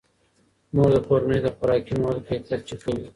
مور 0.75 0.89
د 0.95 0.97
کورنۍ 1.07 1.39
د 1.43 1.47
خوراکي 1.55 1.93
موادو 1.99 2.25
کیفیت 2.27 2.61
چک 2.67 2.79
کوي. 2.85 3.05